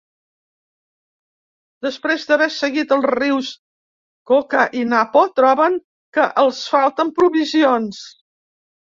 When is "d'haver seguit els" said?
2.31-3.05